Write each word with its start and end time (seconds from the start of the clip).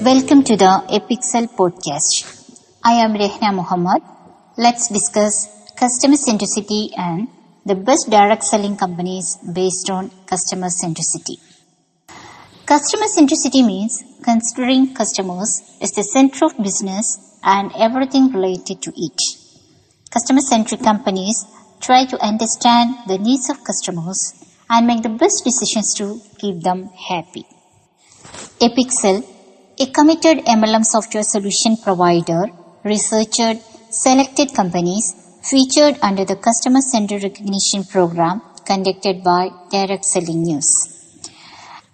Welcome 0.00 0.44
to 0.44 0.56
the 0.56 0.84
Epixel 0.96 1.48
podcast. 1.56 2.22
I 2.84 2.92
am 3.04 3.14
Rehna 3.14 3.52
Muhammad. 3.52 4.00
Let's 4.56 4.86
discuss 4.88 5.48
customer 5.76 6.14
centricity 6.14 6.96
and 6.96 7.26
the 7.66 7.74
best 7.74 8.08
direct 8.08 8.44
selling 8.44 8.76
companies 8.76 9.36
based 9.52 9.90
on 9.90 10.12
customer 10.24 10.68
centricity. 10.68 11.38
Customer 12.64 13.06
centricity 13.06 13.66
means 13.66 14.04
considering 14.22 14.94
customers 14.94 15.62
as 15.82 15.90
the 15.90 16.04
center 16.04 16.44
of 16.44 16.56
business 16.58 17.18
and 17.42 17.72
everything 17.76 18.32
related 18.32 18.80
to 18.82 18.92
it. 18.94 19.20
Customer 20.10 20.42
centric 20.42 20.80
companies 20.80 21.44
try 21.80 22.04
to 22.04 22.16
understand 22.24 22.94
the 23.08 23.18
needs 23.18 23.50
of 23.50 23.64
customers 23.64 24.32
and 24.70 24.86
make 24.86 25.02
the 25.02 25.08
best 25.08 25.42
decisions 25.42 25.92
to 25.94 26.20
keep 26.38 26.62
them 26.62 26.88
happy. 27.08 27.44
Epixel, 28.60 29.24
a 29.80 29.86
committed 29.86 30.38
MLM 30.44 30.84
software 30.84 31.22
solution 31.22 31.76
provider, 31.76 32.46
researched 32.82 33.62
selected 33.90 34.52
companies 34.52 35.14
featured 35.42 35.96
under 36.02 36.24
the 36.24 36.34
Customer 36.34 36.80
Centric 36.80 37.22
Recognition 37.22 37.84
Program 37.84 38.42
conducted 38.66 39.22
by 39.22 39.50
Direct 39.70 40.04
Selling 40.04 40.42
News. 40.42 40.68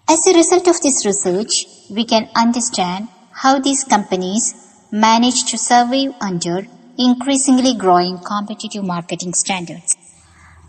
As 0.08 0.26
a 0.26 0.34
result 0.34 0.66
of 0.66 0.80
this 0.80 1.04
research, 1.04 1.66
we 1.90 2.04
can 2.04 2.28
understand 2.34 3.08
how 3.32 3.58
these 3.58 3.84
companies 3.84 4.54
manage 4.90 5.44
to 5.50 5.58
survive 5.58 6.14
under 6.22 6.66
increasingly 6.96 7.74
growing 7.74 8.16
competitive 8.18 8.84
marketing 8.84 9.34
standards. 9.34 9.94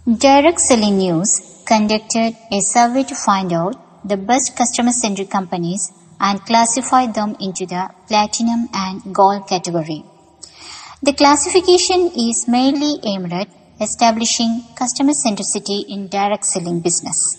Direct 0.05 0.59
Selling 0.59 0.97
News 0.97 1.63
conducted 1.65 2.35
a 2.51 2.59
survey 2.59 3.03
to 3.03 3.15
find 3.15 3.53
out 3.53 4.07
the 4.07 4.17
best 4.17 4.57
customer 4.57 4.91
centric 4.91 5.29
companies 5.29 5.91
and 6.19 6.45
classify 6.45 7.05
them 7.07 7.35
into 7.39 7.65
the 7.65 7.89
platinum 8.07 8.69
and 8.73 9.13
gold 9.13 9.47
category. 9.47 10.03
The 11.01 11.13
classification 11.13 12.11
is 12.15 12.47
mainly 12.47 12.99
aimed 13.03 13.33
at 13.33 13.49
establishing 13.79 14.63
customer 14.75 15.13
centricity 15.13 15.83
in 15.87 16.07
direct 16.07 16.45
selling 16.45 16.79
business. 16.79 17.37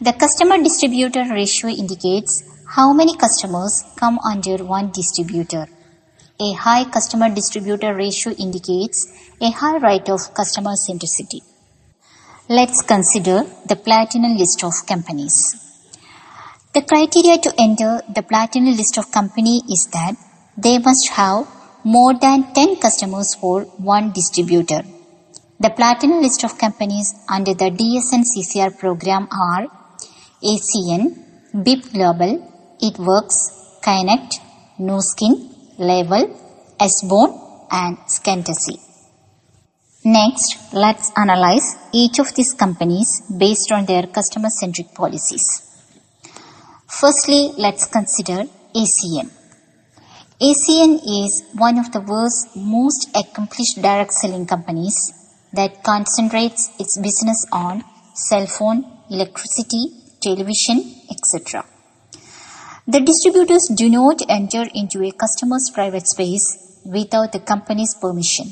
The 0.00 0.12
customer 0.12 0.62
distributor 0.62 1.24
ratio 1.30 1.70
indicates 1.70 2.42
how 2.68 2.92
many 2.92 3.16
customers 3.16 3.84
come 3.96 4.18
under 4.18 4.64
one 4.64 4.90
distributor. 4.90 5.66
A 6.40 6.52
high 6.52 6.84
customer 6.84 7.28
distributor 7.34 7.94
ratio 7.94 8.32
indicates 8.32 9.06
a 9.40 9.50
high 9.50 9.78
rate 9.78 10.08
of 10.10 10.34
customer 10.34 10.72
centricity. 10.72 11.40
Let's 12.48 12.82
consider 12.82 13.44
the 13.66 13.76
platinum 13.76 14.36
list 14.36 14.62
of 14.64 14.86
companies. 14.86 15.36
The 16.76 16.82
criteria 16.82 17.38
to 17.38 17.50
enter 17.58 18.02
the 18.16 18.22
platinum 18.22 18.76
list 18.76 18.98
of 18.98 19.10
company 19.10 19.62
is 19.74 19.88
that 19.94 20.14
they 20.58 20.76
must 20.78 21.08
have 21.18 21.48
more 21.84 22.12
than 22.24 22.52
10 22.52 22.76
customers 22.76 23.34
for 23.34 23.62
one 23.92 24.12
distributor. 24.12 24.82
The 25.58 25.70
platinum 25.70 26.20
list 26.20 26.44
of 26.44 26.58
companies 26.58 27.14
under 27.30 27.54
the 27.54 27.70
DSN 27.78 28.24
CCR 28.30 28.78
program 28.78 29.26
are 29.32 29.64
ACN, 30.52 31.04
BIP 31.64 31.94
Global, 31.94 32.32
It 32.82 32.98
Works, 32.98 33.38
Kynect, 33.82 34.34
Nu 34.78 35.00
Skin, 35.00 35.34
Le-Vel, 35.78 36.26
Usborne 36.78 37.40
and 37.70 37.96
Scantasy. 38.16 38.76
Next, 40.04 40.74
let's 40.74 41.10
analyze 41.16 41.74
each 41.94 42.18
of 42.18 42.34
these 42.34 42.52
companies 42.52 43.22
based 43.44 43.72
on 43.72 43.86
their 43.86 44.06
customer 44.18 44.50
centric 44.50 44.94
policies. 44.94 45.62
Firstly, 46.88 47.52
let's 47.58 47.86
consider 47.86 48.44
ACN. 48.74 49.30
ACN 50.40 51.00
is 51.04 51.42
one 51.54 51.78
of 51.78 51.90
the 51.90 52.00
world's 52.00 52.46
most 52.54 53.08
accomplished 53.14 53.82
direct 53.82 54.12
selling 54.12 54.46
companies 54.46 55.12
that 55.52 55.82
concentrates 55.82 56.70
its 56.78 56.96
business 56.98 57.44
on 57.50 57.82
cell 58.14 58.46
phone, 58.46 58.84
electricity, 59.10 59.86
television, 60.20 60.78
etc. 61.10 61.64
The 62.86 63.00
distributors 63.00 63.66
do 63.74 63.90
not 63.90 64.22
enter 64.28 64.64
into 64.72 65.02
a 65.02 65.10
customer's 65.10 65.70
private 65.74 66.06
space 66.06 66.80
without 66.84 67.32
the 67.32 67.40
company's 67.40 67.96
permission. 68.00 68.46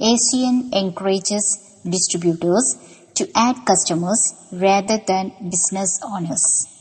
ACN 0.00 0.70
encourages 0.74 1.80
distributors 1.88 2.76
to 3.14 3.30
add 3.34 3.64
customers 3.64 4.34
rather 4.52 4.98
than 4.98 5.32
business 5.48 5.98
owners. 6.04 6.73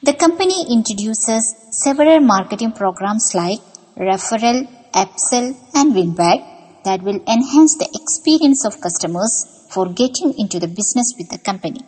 The 0.00 0.14
company 0.14 0.64
introduces 0.70 1.56
several 1.72 2.20
marketing 2.20 2.70
programs 2.70 3.34
like 3.34 3.58
referral, 3.96 4.68
upsell, 4.92 5.56
and 5.74 5.92
winback 5.92 6.84
that 6.84 7.02
will 7.02 7.20
enhance 7.26 7.76
the 7.76 7.88
experience 8.00 8.64
of 8.64 8.80
customers 8.80 9.66
for 9.70 9.86
getting 9.88 10.34
into 10.38 10.60
the 10.60 10.68
business 10.68 11.14
with 11.18 11.30
the 11.30 11.38
company. 11.38 11.80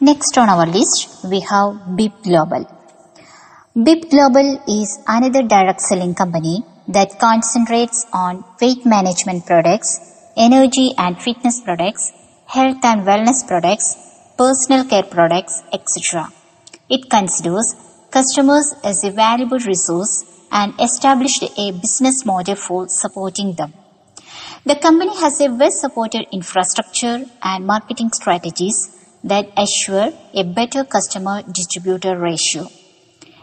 Next 0.00 0.36
on 0.36 0.48
our 0.48 0.66
list, 0.66 1.24
we 1.30 1.38
have 1.40 1.74
BIP 1.96 2.24
Global. 2.24 2.66
BIP 3.76 4.10
Global 4.10 4.60
is 4.66 4.98
another 5.06 5.44
direct 5.44 5.82
selling 5.82 6.16
company 6.16 6.64
that 6.88 7.20
concentrates 7.20 8.04
on 8.12 8.44
weight 8.60 8.84
management 8.84 9.46
products, 9.46 10.00
energy 10.36 10.90
and 10.98 11.22
fitness 11.22 11.60
products, 11.60 12.10
health 12.46 12.84
and 12.84 13.02
wellness 13.02 13.46
products, 13.46 13.96
personal 14.36 14.84
care 14.84 15.04
products, 15.04 15.62
etc. 15.72 16.32
It 16.88 17.10
considers 17.10 17.74
customers 18.12 18.72
as 18.84 19.02
a 19.02 19.10
valuable 19.10 19.58
resource 19.58 20.24
and 20.52 20.72
established 20.80 21.42
a 21.42 21.72
business 21.72 22.24
model 22.24 22.54
for 22.54 22.88
supporting 22.88 23.54
them. 23.54 23.72
The 24.64 24.76
company 24.76 25.16
has 25.16 25.40
a 25.40 25.48
well 25.48 25.72
supported 25.72 26.26
infrastructure 26.32 27.24
and 27.42 27.66
marketing 27.66 28.10
strategies 28.12 28.78
that 29.24 29.50
assure 29.56 30.12
a 30.32 30.44
better 30.44 30.84
customer 30.84 31.42
distributor 31.42 32.16
ratio. 32.16 32.68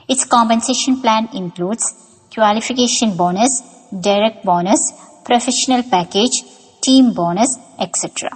Its 0.07 0.23
compensation 0.23 1.01
plan 1.01 1.27
includes 1.33 1.93
qualification 2.33 3.17
bonus, 3.17 3.61
direct 3.99 4.45
bonus, 4.45 4.93
professional 5.25 5.83
package, 5.83 6.43
team 6.81 7.13
bonus, 7.13 7.57
etc. 7.77 8.29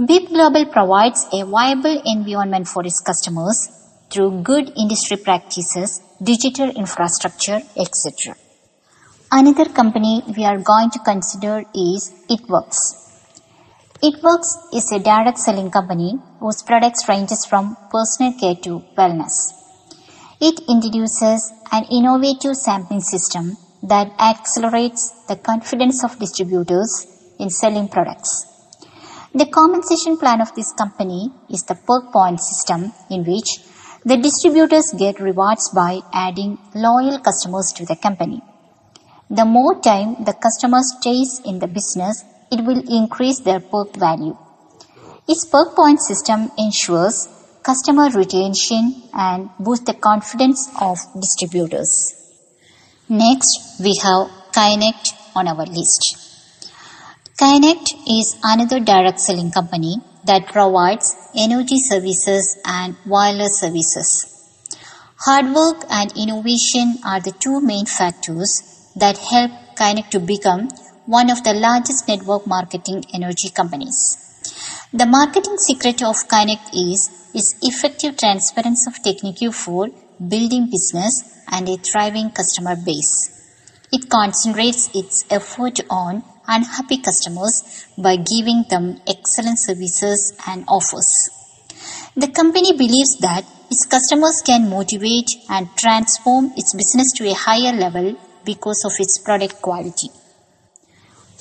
BIP 0.00 0.28
Global 0.28 0.66
provides 0.66 1.26
a 1.32 1.44
viable 1.44 2.02
environment 2.04 2.66
for 2.66 2.84
its 2.84 3.00
customers 3.00 3.68
through 4.12 4.42
good 4.42 4.72
industry 4.76 5.16
practices, 5.16 6.00
digital 6.22 6.68
infrastructure, 6.70 7.60
etc. 7.76 8.36
Another 9.30 9.64
company 9.70 10.22
we 10.36 10.44
are 10.44 10.58
going 10.58 10.90
to 10.90 10.98
consider 10.98 11.64
is 11.74 12.12
ItWorks. 12.28 12.80
ItWorks 14.02 14.50
is 14.74 14.92
a 14.92 14.98
direct 14.98 15.38
selling 15.38 15.70
company 15.70 16.18
whose 16.40 16.62
products 16.62 17.08
ranges 17.08 17.46
from 17.46 17.76
personal 17.90 18.32
care 18.38 18.56
to 18.56 18.82
wellness. 18.98 19.52
It 20.40 20.60
introduces 20.68 21.52
an 21.70 21.84
innovative 21.84 22.56
sampling 22.56 23.00
system 23.00 23.56
that 23.82 24.12
accelerates 24.18 25.12
the 25.28 25.36
confidence 25.36 26.04
of 26.04 26.18
distributors 26.18 27.06
in 27.38 27.48
selling 27.48 27.88
products. 27.88 28.46
The 29.34 29.46
compensation 29.46 30.18
plan 30.18 30.42
of 30.42 30.54
this 30.54 30.72
company 30.72 31.30
is 31.48 31.62
the 31.62 31.74
perk 31.74 32.12
point 32.12 32.40
system 32.40 32.92
in 33.08 33.24
which 33.24 33.60
the 34.04 34.16
distributors 34.16 34.92
get 34.98 35.20
rewards 35.20 35.70
by 35.70 36.00
adding 36.12 36.58
loyal 36.74 37.18
customers 37.20 37.72
to 37.76 37.84
the 37.86 37.96
company. 37.96 38.42
The 39.30 39.44
more 39.44 39.80
time 39.80 40.24
the 40.24 40.34
customer 40.34 40.80
stays 40.82 41.40
in 41.44 41.58
the 41.60 41.68
business, 41.68 42.24
it 42.50 42.64
will 42.64 42.82
increase 42.88 43.40
their 43.40 43.60
perk 43.60 43.96
value. 43.96 44.36
Its 45.28 45.46
perk 45.46 45.76
point 45.76 46.00
system 46.00 46.50
ensures 46.58 47.28
customer 47.62 48.10
retention 48.10 49.02
and 49.14 49.50
boosts 49.58 49.86
the 49.86 49.94
confidence 49.94 50.68
of 50.80 50.98
distributors. 51.20 52.12
Next, 53.08 53.80
we 53.80 53.94
have 54.02 54.30
Kynect 54.52 55.14
on 55.36 55.46
our 55.46 55.64
list. 55.64 56.16
Kynect 57.40 57.94
is 58.06 58.36
another 58.42 58.80
direct 58.80 59.20
selling 59.20 59.50
company 59.52 59.96
that 60.24 60.46
provides 60.46 61.16
energy 61.36 61.78
services 61.78 62.58
and 62.64 62.96
wireless 63.06 63.60
services. 63.60 64.28
Hard 65.24 65.54
work 65.54 65.84
and 65.90 66.12
innovation 66.16 66.98
are 67.04 67.20
the 67.20 67.32
two 67.32 67.60
main 67.60 67.86
factors 67.86 68.62
that 68.96 69.18
help 69.18 69.50
Kynect 69.76 70.10
to 70.10 70.20
become 70.20 70.68
one 71.06 71.30
of 71.30 71.42
the 71.44 71.54
largest 71.54 72.08
network 72.08 72.46
marketing 72.46 73.04
energy 73.14 73.48
companies. 73.48 74.18
The 74.92 75.06
marketing 75.06 75.58
secret 75.58 76.02
of 76.02 76.28
Kynect 76.28 76.74
is 76.74 77.30
its 77.34 77.54
effective 77.62 78.16
transference 78.16 78.86
of 78.86 79.02
technique 79.02 79.52
for 79.52 79.88
building 80.28 80.68
business 80.70 81.22
and 81.50 81.68
a 81.68 81.76
thriving 81.76 82.30
customer 82.30 82.76
base. 82.76 83.30
It 83.90 84.08
concentrates 84.08 84.90
its 84.94 85.24
effort 85.30 85.80
on 85.90 86.22
unhappy 86.46 86.98
customers 86.98 87.86
by 87.96 88.16
giving 88.16 88.64
them 88.68 89.00
excellent 89.06 89.58
services 89.58 90.32
and 90.46 90.64
offers. 90.68 91.30
The 92.14 92.28
company 92.28 92.72
believes 92.76 93.16
that 93.18 93.44
its 93.70 93.86
customers 93.86 94.42
can 94.44 94.68
motivate 94.68 95.30
and 95.48 95.68
transform 95.76 96.52
its 96.56 96.74
business 96.74 97.12
to 97.12 97.28
a 97.28 97.34
higher 97.34 97.72
level 97.72 98.16
because 98.44 98.84
of 98.84 98.92
its 98.98 99.18
product 99.18 99.62
quality. 99.62 100.08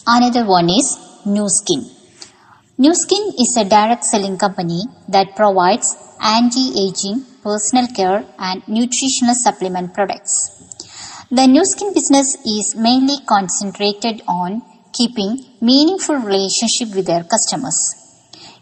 Another 0.07 0.45
one 0.47 0.69
is 0.69 0.97
Nu 1.25 1.49
Skin. 1.49 1.89
Nu 2.77 2.93
Skin 2.93 3.33
is 3.37 3.57
a 3.57 3.65
direct 3.65 4.05
selling 4.05 4.37
company 4.37 4.83
that 5.09 5.35
provides 5.35 5.95
anti-aging, 6.21 7.25
personal 7.43 7.87
care 7.87 8.25
and 8.39 8.65
nutritional 8.67 9.35
supplement 9.35 9.93
products. 9.93 10.33
The 11.29 11.47
Nu 11.47 11.65
Skin 11.65 11.93
business 11.93 12.35
is 12.45 12.75
mainly 12.75 13.17
concentrated 13.25 14.21
on 14.27 14.61
keeping 15.01 15.31
meaningful 15.69 16.17
relationship 16.31 16.89
with 16.95 17.07
their 17.07 17.23
customers. 17.33 17.79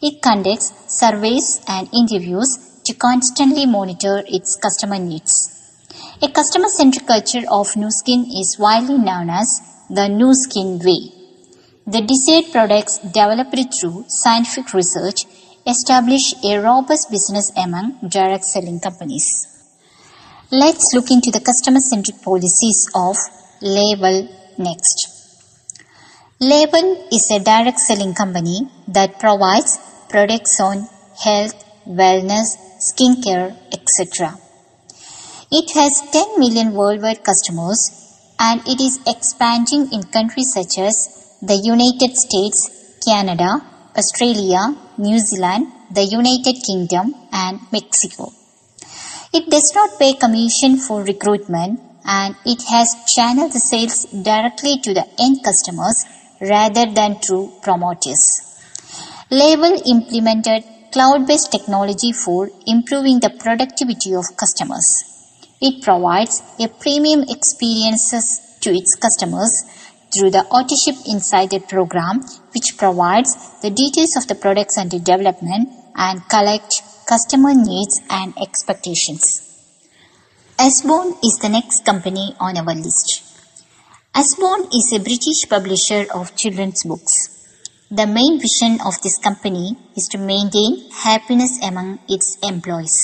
It 0.02 0.22
conducts 0.22 0.72
surveys 0.88 1.48
and 1.68 1.90
interviews 2.02 2.50
to 2.86 2.94
constantly 2.94 3.66
monitor 3.66 4.24
its 4.38 4.56
customer 4.66 5.00
needs. 5.00 5.34
A 6.22 6.30
customer-centric 6.30 7.06
culture 7.08 7.46
of 7.50 7.76
Nu 7.76 7.90
Skin 7.92 8.22
is 8.42 8.58
widely 8.58 8.98
known 8.98 9.30
as 9.30 9.50
the 9.90 10.08
Nu 10.08 10.34
Skin 10.34 10.80
Way. 10.88 11.02
The 11.86 12.02
desired 12.12 12.52
products 12.54 13.00
developed 13.00 13.74
through 13.76 14.06
scientific 14.08 14.74
research 14.74 15.26
establish 15.66 16.34
a 16.44 16.58
robust 16.60 17.12
business 17.12 17.52
among 17.58 18.00
direct 18.08 18.46
selling 18.46 18.80
companies. 18.80 19.28
Let's 20.52 20.94
look 20.94 21.12
into 21.12 21.32
the 21.32 21.42
customer 21.42 21.82
centric 21.82 22.22
policies 22.22 22.88
of 22.96 23.18
Le-Vel 23.62 24.30
next. 24.58 25.19
Le-Vel 26.42 27.06
is 27.12 27.30
a 27.32 27.40
direct 27.44 27.82
selling 27.82 28.14
company 28.14 28.66
that 28.88 29.20
provides 29.20 29.78
products 30.08 30.58
on 30.62 30.88
health, 31.22 31.66
wellness, 31.86 32.56
skincare, 32.80 33.58
etc. 33.74 34.38
It 35.52 35.70
has 35.74 36.02
10 36.14 36.40
million 36.40 36.72
worldwide 36.72 37.26
customers 37.26 37.82
and 38.40 38.62
it 38.66 38.80
is 38.80 39.02
expanding 39.06 39.92
in 39.92 40.04
countries 40.04 40.54
such 40.54 40.78
as 40.80 40.96
the 41.42 41.58
United 41.58 42.16
States, 42.16 42.70
Canada, 43.06 43.62
Australia, 43.98 44.78
New 44.98 45.20
Zealand, 45.20 45.68
the 45.92 46.06
United 46.06 46.64
Kingdom, 46.66 47.16
and 47.34 47.60
Mexico. 47.74 48.32
It 49.34 49.50
does 49.50 49.74
not 49.76 50.00
pay 50.00 50.14
commission 50.14 50.78
for 50.78 51.04
recruitment 51.04 51.82
and 52.06 52.34
it 52.46 52.62
has 52.72 52.96
channeled 53.14 53.52
the 53.52 53.60
sales 53.60 54.06
directly 54.06 54.80
to 54.84 54.94
the 54.94 55.06
end 55.20 55.44
customers 55.44 56.06
rather 56.42 56.86
than 56.86 57.16
through 57.20 57.52
promoters. 57.62 58.42
Le-Vel 59.30 59.82
implemented 59.86 60.64
cloud-based 60.92 61.52
technology 61.52 62.12
for 62.12 62.50
improving 62.66 63.20
the 63.20 63.30
productivity 63.30 64.14
of 64.16 64.26
customers. 64.36 64.88
It 65.62 65.84
provides 65.84 66.42
a 66.60 66.68
premium 66.68 67.24
experiences 67.30 68.58
to 68.62 68.72
its 68.72 68.96
customers 68.96 69.52
through 70.12 70.32
the 70.32 70.46
Autoship 70.50 70.98
Insider 71.08 71.60
program, 71.60 72.22
which 72.54 72.78
provides 72.78 73.62
the 73.62 73.70
details 73.70 74.16
of 74.16 74.28
the 74.28 74.36
products 74.36 74.78
under 74.78 74.98
development 74.98 75.70
and 75.96 76.28
collect 76.30 76.82
customer 77.08 77.54
needs 77.54 78.02
and 78.10 78.34
expectations. 78.42 79.46
Usborne 80.58 81.14
is 81.24 81.38
the 81.42 81.50
next 81.50 81.86
company 81.86 82.36
on 82.40 82.58
our 82.58 82.76
list. 82.76 83.29
Usborne 84.16 84.68
is 84.74 84.92
a 84.92 85.00
British 85.00 85.48
publisher 85.48 86.08
of 86.14 86.36
children's 86.36 86.84
books. 86.84 87.14
The 87.92 88.08
main 88.08 88.42
vision 88.42 88.82
of 88.84 89.00
this 89.04 89.20
company 89.20 89.78
is 89.96 90.08
to 90.08 90.18
maintain 90.18 90.90
happiness 90.92 91.60
among 91.64 92.00
its 92.10 92.36
employees. 92.42 92.98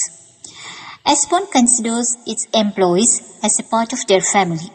Usborne 1.05 1.45
considers 1.51 2.17
its 2.25 2.47
employees 2.55 3.39
as 3.43 3.59
a 3.59 3.63
part 3.63 3.93
of 3.93 4.05
their 4.07 4.21
family. 4.21 4.71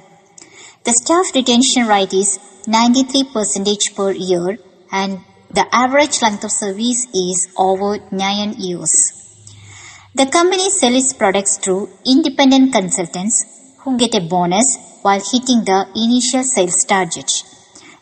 The 0.85 0.93
staff 0.93 1.35
retention 1.35 1.89
rate 1.89 2.15
is 2.15 2.39
93% 2.67 3.97
per 3.97 4.13
year 4.13 4.59
and 4.93 5.19
the 5.51 5.67
average 5.75 6.23
length 6.23 6.45
of 6.45 6.53
service 6.53 7.09
is 7.13 7.53
over 7.59 7.99
9 8.13 8.53
years. 8.57 8.95
The 10.15 10.27
company 10.27 10.71
sells 10.71 11.05
its 11.05 11.13
products 11.13 11.59
through 11.59 11.91
independent 12.07 12.73
consultants 12.73 13.60
who 13.83 13.97
get 13.97 14.15
a 14.15 14.21
bonus 14.21 14.77
while 15.03 15.21
hitting 15.33 15.65
the 15.65 15.87
initial 15.95 16.43
sales 16.45 16.85
target. 16.85 17.31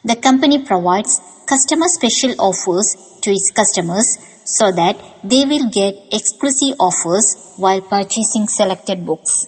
The 0.04 0.16
company 0.16 0.64
provides 0.64 1.20
customer 1.46 1.88
special 1.88 2.34
offers 2.38 2.96
to 3.22 3.30
its 3.30 3.50
customers 3.50 4.18
so 4.44 4.72
that 4.72 4.96
they 5.22 5.44
will 5.44 5.68
get 5.70 5.94
exclusive 6.12 6.76
offers 6.80 7.54
while 7.56 7.80
purchasing 7.80 8.48
selected 8.48 9.04
books. 9.04 9.46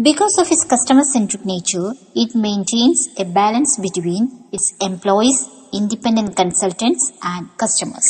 Because 0.00 0.38
of 0.38 0.50
its 0.50 0.64
customer-centric 0.64 1.44
nature, 1.44 1.92
it 2.14 2.34
maintains 2.34 3.08
a 3.16 3.24
balance 3.24 3.78
between 3.78 4.44
its 4.52 4.74
employees, 4.80 5.48
independent 5.72 6.36
consultants 6.36 7.12
and 7.22 7.48
customers. 7.56 8.08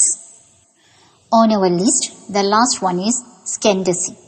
On 1.30 1.50
our 1.52 1.68
list, 1.68 2.32
the 2.32 2.42
last 2.42 2.80
one 2.80 3.00
is 3.00 3.22
Skendasi. 3.44 4.23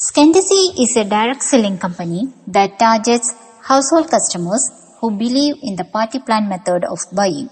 Skendasi 0.00 0.78
is 0.78 0.96
a 0.96 1.02
direct 1.02 1.42
selling 1.42 1.76
company 1.76 2.28
that 2.46 2.78
targets 2.78 3.34
household 3.62 4.08
customers 4.08 4.70
who 5.00 5.10
believe 5.10 5.56
in 5.60 5.74
the 5.74 5.82
party 5.82 6.20
plan 6.20 6.48
method 6.48 6.84
of 6.84 7.00
buying. 7.12 7.50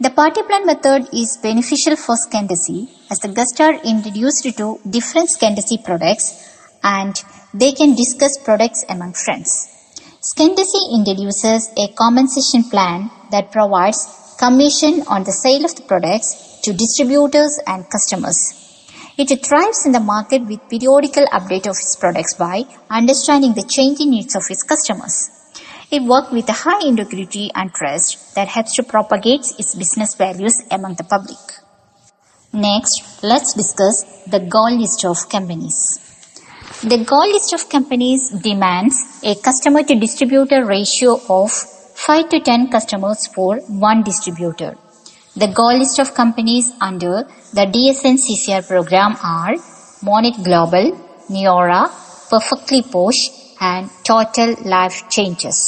The 0.00 0.10
party 0.10 0.42
plan 0.42 0.66
method 0.66 1.06
is 1.12 1.38
beneficial 1.40 1.94
for 1.94 2.16
Skendasi 2.16 2.88
as 3.12 3.20
the 3.20 3.28
guests 3.28 3.60
are 3.60 3.74
introduced 3.74 4.42
to 4.56 4.80
different 4.90 5.28
Skendasi 5.28 5.84
products 5.84 6.34
and 6.82 7.14
they 7.54 7.70
can 7.70 7.94
discuss 7.94 8.38
products 8.38 8.84
among 8.88 9.12
friends. 9.12 9.68
Skendasi 10.20 10.82
introduces 10.98 11.70
a 11.78 11.92
compensation 11.94 12.64
plan 12.64 13.08
that 13.30 13.52
provides 13.52 14.08
commission 14.36 15.04
on 15.06 15.22
the 15.22 15.30
sale 15.30 15.64
of 15.64 15.76
the 15.76 15.82
products 15.82 16.60
to 16.64 16.72
distributors 16.72 17.60
and 17.68 17.88
customers. 17.88 18.71
It 19.18 19.44
thrives 19.44 19.84
in 19.84 19.92
the 19.92 20.00
market 20.00 20.42
with 20.46 20.68
periodical 20.70 21.26
update 21.26 21.66
of 21.66 21.76
its 21.76 21.96
products 21.96 22.34
by 22.34 22.64
understanding 22.88 23.52
the 23.52 23.62
changing 23.62 24.10
needs 24.10 24.34
of 24.34 24.44
its 24.48 24.62
customers. 24.62 25.30
It 25.90 26.02
works 26.02 26.32
with 26.32 26.48
a 26.48 26.52
high 26.52 26.86
integrity 26.86 27.50
and 27.54 27.70
trust 27.74 28.34
that 28.34 28.48
helps 28.48 28.74
to 28.76 28.82
propagate 28.82 29.44
its 29.58 29.74
business 29.74 30.14
values 30.14 30.54
among 30.70 30.94
the 30.94 31.04
public. 31.04 31.36
Next, 32.54 33.22
let's 33.22 33.52
discuss 33.52 34.02
the 34.26 34.40
goal 34.40 34.78
list 34.78 35.04
of 35.04 35.28
companies. 35.28 35.98
The 36.82 37.04
goal 37.04 37.30
list 37.30 37.52
of 37.52 37.68
companies 37.68 38.30
demands 38.30 38.96
a 39.22 39.34
customer 39.34 39.82
to 39.82 39.94
distributor 39.94 40.64
ratio 40.64 41.20
of 41.28 41.52
5 41.52 42.30
to 42.30 42.40
10 42.40 42.70
customers 42.70 43.26
for 43.26 43.58
one 43.68 44.02
distributor. 44.02 44.78
The 45.34 45.46
goal 45.46 45.78
list 45.78 45.98
of 45.98 46.12
companies 46.12 46.70
under 46.78 47.26
the 47.54 47.64
DSN 47.74 48.16
CCR 48.24 48.68
program 48.68 49.16
are 49.24 49.54
Monat 50.02 50.44
Global, 50.44 50.92
Neora, 51.30 51.90
Perfectly 52.28 52.82
Posh, 52.82 53.30
and 53.58 53.88
Total 54.04 54.54
Life 54.66 55.08
Changes. 55.08 55.58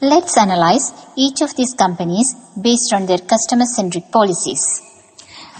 Let's 0.00 0.36
analyze 0.36 0.92
each 1.16 1.42
of 1.42 1.54
these 1.54 1.74
companies 1.74 2.34
based 2.60 2.92
on 2.92 3.06
their 3.06 3.18
customer-centric 3.18 4.10
policies. 4.10 4.64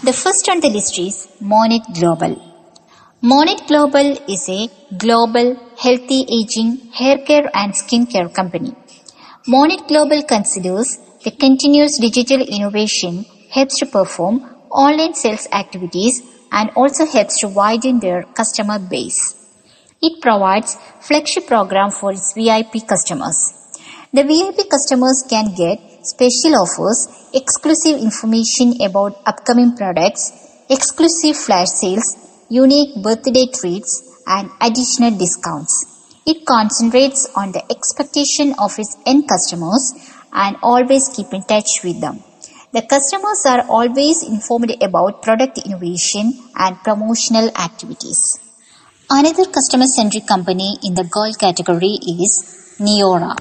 The 0.03 0.11
first 0.11 0.49
on 0.49 0.59
the 0.59 0.69
list 0.69 0.99
is 0.99 1.29
Monat 1.39 1.93
Global. 1.97 2.33
Monat 3.21 3.67
Global 3.69 4.17
is 4.27 4.49
a 4.49 4.67
global 4.97 5.55
healthy 5.77 6.25
aging 6.29 6.89
hair 6.91 7.19
care 7.19 7.49
and 7.53 7.71
skincare 7.71 8.33
company. 8.33 8.75
Monat 9.47 9.87
Global 9.87 10.23
considers 10.23 10.99
the 11.23 11.31
continuous 11.31 11.97
digital 11.97 12.39
innovation 12.39 13.25
helps 13.51 13.79
to 13.79 13.85
perform 13.85 14.55
online 14.71 15.13
sales 15.13 15.49
activities 15.51 16.21
and 16.49 16.69
also 16.77 17.05
helps 17.05 17.39
to 17.39 17.47
widen 17.49 17.99
their 17.99 18.23
customer 18.23 18.79
base. 18.79 19.35
It 20.01 20.21
provides 20.21 20.77
flagship 21.01 21.45
program 21.45 21.91
for 21.91 22.13
its 22.13 22.31
VIP 22.33 22.87
customers. 22.87 23.53
The 24.13 24.23
VIP 24.23 24.69
customers 24.69 25.25
can 25.29 25.53
get 25.55 25.81
special 26.05 26.55
offers, 26.55 27.09
exclusive 27.33 27.99
information 27.99 28.81
about 28.81 29.21
upcoming 29.25 29.75
products, 29.75 30.31
exclusive 30.69 31.35
flash 31.35 31.67
sales, 31.67 32.15
unique 32.49 33.03
birthday 33.03 33.47
treats, 33.53 34.23
and 34.25 34.49
additional 34.61 35.11
discounts. 35.11 35.85
It 36.25 36.45
concentrates 36.45 37.27
on 37.35 37.51
the 37.51 37.63
expectation 37.69 38.55
of 38.57 38.79
its 38.79 38.95
end 39.05 39.27
customers 39.27 39.93
and 40.31 40.57
always 40.61 41.09
keep 41.09 41.33
in 41.33 41.43
touch 41.43 41.83
with 41.83 41.99
them. 42.01 42.23
The 42.71 42.83
customers 42.83 43.45
are 43.45 43.65
always 43.67 44.21
informed 44.23 44.71
about 44.81 45.23
product 45.23 45.57
innovation 45.65 46.33
and 46.55 46.77
promotional 46.83 47.49
activities. 47.57 48.39
Another 49.09 49.45
customer-centric 49.45 50.27
company 50.27 50.77
in 50.83 50.93
the 50.93 51.03
gold 51.03 51.39
category 51.39 51.97
is 52.23 52.77
Neora. 52.79 53.35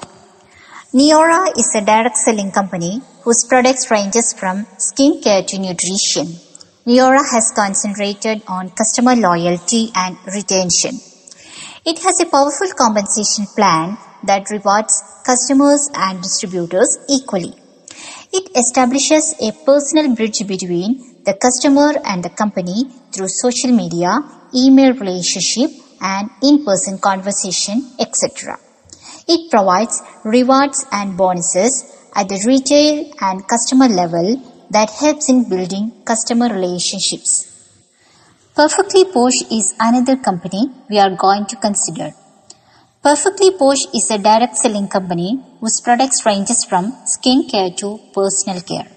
Neora 0.95 1.53
is 1.59 1.75
a 1.75 1.85
direct 1.85 2.17
selling 2.17 2.51
company 2.51 3.03
whose 3.23 3.45
products 3.45 3.91
ranges 3.91 4.33
from 4.33 4.65
skincare 4.79 5.47
to 5.47 5.59
nutrition. 5.59 6.27
Neora 6.87 7.21
has 7.31 7.53
concentrated 7.55 8.43
on 8.49 8.71
customer 8.71 9.15
loyalty 9.15 9.93
and 9.95 10.17
retention. 10.35 10.99
It 11.85 11.99
has 11.99 12.19
a 12.23 12.27
powerful 12.27 12.69
compensation 12.75 13.45
plan 13.55 13.99
that 14.25 14.51
rewards 14.51 15.03
customers 15.25 15.89
and 15.95 16.23
distributors 16.23 16.99
equally. 17.09 17.55
It 18.33 18.51
establishes 18.57 19.35
a 19.41 19.53
personal 19.65 20.15
bridge 20.15 20.47
between 20.47 21.23
the 21.25 21.35
customer 21.35 21.95
and 22.05 22.23
the 22.23 22.31
company 22.31 22.85
through 23.13 23.29
social 23.29 23.73
media, 23.73 24.11
email 24.55 24.93
relationship, 24.95 25.71
and 26.01 26.31
in-person 26.43 26.99
conversation, 26.99 27.91
etc. 27.99 28.59
It 29.27 29.51
provides 29.51 30.03
rewards 30.25 30.87
and 30.93 31.17
bonuses 31.17 31.85
at 32.15 32.29
the 32.29 32.43
retail 32.47 33.13
and 33.21 33.47
customer 33.47 33.89
level 33.89 34.43
that 34.71 34.91
helps 34.91 35.29
in 35.29 35.49
building 35.49 35.93
customer 36.05 36.49
relationships. 36.49 37.45
Perfectly 38.55 39.05
Posh 39.05 39.43
is 39.51 39.75
another 39.79 40.17
company 40.17 40.71
we 40.91 40.99
are 40.99 41.15
going 41.15 41.47
to 41.47 41.57
consider. 41.57 42.13
Perfectly 43.01 43.53
Posh 43.53 43.87
is 43.95 44.11
a 44.11 44.19
direct 44.19 44.57
selling 44.57 44.89
company 44.89 45.41
whose 45.61 45.81
products 45.81 46.27
ranges 46.27 46.65
from 46.65 46.93
skincare 47.07 47.77
to 47.77 48.01
personal 48.13 48.61
care. 48.61 48.89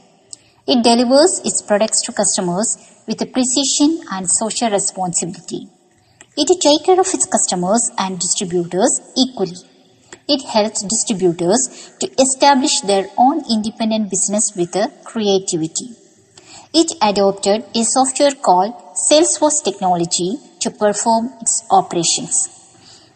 It 0.65 0.83
delivers 0.83 1.39
its 1.45 1.61
products 1.61 2.01
to 2.05 2.11
customers 2.11 2.77
with 3.07 3.31
precision 3.31 4.01
and 4.11 4.27
social 4.27 4.71
responsibility. 4.71 5.67
It 6.35 6.47
takes 6.47 6.83
care 6.83 6.99
of 6.99 7.13
its 7.13 7.27
customers 7.27 7.91
and 7.99 8.17
distributors 8.17 9.01
equally. 9.15 9.61
It 10.27 10.41
helps 10.49 10.81
distributors 10.81 11.93
to 11.99 12.09
establish 12.19 12.81
their 12.81 13.07
own 13.19 13.43
independent 13.51 14.09
business 14.09 14.53
with 14.55 14.75
creativity. 15.03 15.89
It 16.73 16.91
adopted 17.03 17.65
a 17.75 17.83
software 17.83 18.33
called 18.33 18.73
Salesforce 18.95 19.63
Technology 19.63 20.37
to 20.61 20.71
perform 20.71 21.33
its 21.39 21.63
operations. 21.69 22.60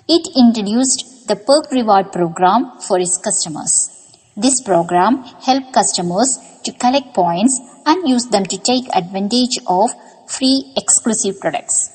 It 0.07 0.27
introduced 0.37 1.27
the 1.27 1.35
Perk 1.35 1.71
Reward 1.71 2.11
program 2.11 2.77
for 2.79 2.99
its 2.99 3.17
customers. 3.17 3.89
This 4.37 4.61
program 4.61 5.23
helped 5.41 5.73
customers 5.73 6.37
to 6.63 6.71
collect 6.73 7.15
points 7.15 7.59
and 7.87 8.07
use 8.07 8.27
them 8.27 8.45
to 8.45 8.57
take 8.59 8.85
advantage 8.95 9.57
of 9.65 9.89
free 10.27 10.73
exclusive 10.77 11.39
products. 11.39 11.89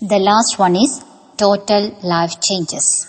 The 0.00 0.18
last 0.18 0.58
one 0.58 0.76
is 0.76 1.04
Total 1.36 1.94
Life 2.02 2.40
Changes. 2.40 3.06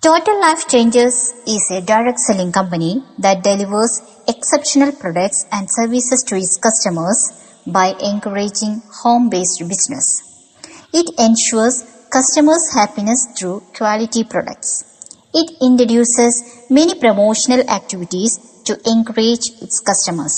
Total 0.00 0.40
Life 0.40 0.66
Changes 0.66 1.34
is 1.46 1.70
a 1.72 1.82
direct 1.82 2.20
selling 2.20 2.52
company 2.52 3.04
that 3.18 3.44
delivers 3.44 4.00
exceptional 4.26 4.92
products 4.92 5.44
and 5.52 5.70
services 5.70 6.24
to 6.28 6.36
its 6.36 6.56
customers 6.56 7.18
by 7.66 7.88
encouraging 8.00 8.80
home-based 9.02 9.60
business. 9.68 10.22
It 10.94 11.10
ensures 11.18 11.93
customers' 12.16 12.72
happiness 12.72 13.20
through 13.36 13.60
quality 13.76 14.22
products. 14.24 14.70
It 15.40 15.48
introduces 15.68 16.34
many 16.70 16.94
promotional 16.94 17.68
activities 17.68 18.32
to 18.66 18.78
encourage 18.86 19.46
its 19.64 19.80
customers. 19.80 20.36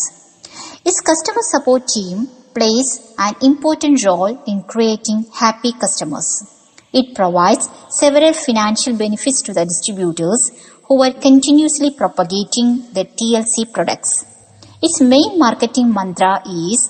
Its 0.85 1.00
customer 1.00 1.42
support 1.42 1.87
team 1.87 2.28
plays 2.54 2.88
an 3.18 3.35
important 3.42 4.04
role 4.06 4.42
in 4.47 4.62
creating 4.62 5.26
happy 5.35 5.73
customers. 5.73 6.28
It 6.92 7.14
provides 7.14 7.68
several 7.90 8.33
financial 8.33 8.97
benefits 8.97 9.42
to 9.42 9.52
the 9.52 9.66
distributors 9.66 10.50
who 10.88 11.02
are 11.02 11.12
continuously 11.12 11.90
propagating 11.90 12.68
the 12.97 13.04
TLC 13.18 13.73
products. 13.73 14.25
Its 14.83 15.00
main 15.02 15.38
marketing 15.38 15.92
mantra 15.92 16.42
is 16.47 16.88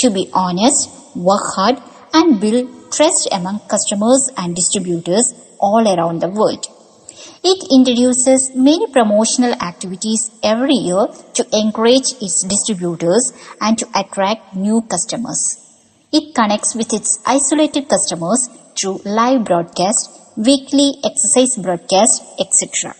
to 0.00 0.10
be 0.10 0.30
honest, 0.32 0.88
work 1.16 1.42
hard, 1.56 1.76
and 2.14 2.40
build 2.40 2.77
trust 2.90 3.28
among 3.32 3.60
customers 3.68 4.30
and 4.36 4.54
distributors 4.54 5.34
all 5.58 5.86
around 5.86 6.20
the 6.20 6.28
world. 6.28 6.66
It 7.42 7.66
introduces 7.70 8.50
many 8.54 8.86
promotional 8.92 9.52
activities 9.62 10.30
every 10.42 10.74
year 10.74 11.06
to 11.34 11.46
encourage 11.52 12.12
its 12.20 12.42
distributors 12.42 13.32
and 13.60 13.78
to 13.78 13.86
attract 13.94 14.56
new 14.56 14.82
customers. 14.82 15.64
It 16.12 16.34
connects 16.34 16.74
with 16.74 16.92
its 16.92 17.20
isolated 17.26 17.88
customers 17.88 18.48
through 18.76 19.02
live 19.04 19.44
broadcast, 19.44 20.10
weekly 20.36 20.94
exercise 21.04 21.56
broadcast, 21.56 22.22
etc. 22.40 22.94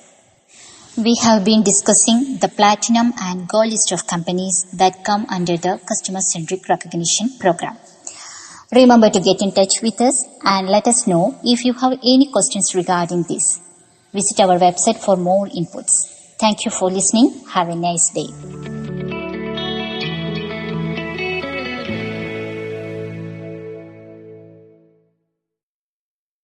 We 0.97 1.17
have 1.23 1.45
been 1.45 1.63
discussing 1.63 2.39
the 2.39 2.49
platinum 2.49 3.13
and 3.21 3.49
gold 3.49 3.71
list 3.71 3.93
of 3.93 4.07
companies 4.07 4.67
that 4.73 5.05
come 5.05 5.27
under 5.31 5.57
the 5.57 5.81
customer 5.89 6.21
centric 6.21 6.69
recognition 6.69 7.31
program. 7.39 7.77
Remember 8.71 9.09
to 9.09 9.21
get 9.21 9.41
in 9.41 9.53
touch 9.53 9.81
with 9.83 9.99
us 10.01 10.27
and 10.45 10.69
let 10.69 10.87
us 10.87 11.07
know 11.07 11.39
if 11.43 11.65
you 11.65 11.73
have 11.73 11.93
any 11.93 12.31
questions 12.31 12.75
regarding 12.75 13.23
this. 13.23 13.61
Visit 14.13 14.41
our 14.41 14.59
website 14.59 14.99
for 14.99 15.17
more 15.17 15.47
inputs. 15.47 16.37
Thank 16.39 16.67
you 16.67 16.71
for 16.71 16.91
listening. 16.91 17.45
Have 17.49 17.71
a 17.71 17.75
nice 17.75 18.11
day. 18.11 18.78